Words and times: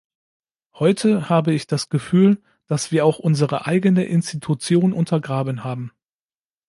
Heute 0.73 1.29
habe 1.29 1.53
ich 1.53 1.67
das 1.67 1.87
Gefühl, 1.89 2.41
dass 2.65 2.91
wir 2.91 3.05
auch 3.05 3.19
unsere 3.19 3.67
eigene 3.67 4.03
Institution 4.03 4.93
untergraben 4.93 5.63
haben. 5.63 5.91